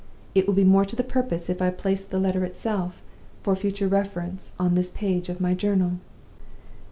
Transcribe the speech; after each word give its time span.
It 0.33 0.47
will 0.47 0.55
be 0.55 0.63
more 0.63 0.83
to 0.83 0.95
the 0.95 1.03
purpose 1.03 1.47
if 1.47 1.61
I 1.61 1.69
place 1.69 2.03
the 2.03 2.17
letter 2.17 2.43
itself, 2.43 3.03
for 3.43 3.55
future 3.55 3.87
reference, 3.87 4.53
on 4.57 4.73
this 4.73 4.89
page 4.89 5.29
of 5.29 5.39
my 5.39 5.53
journal. 5.53 5.99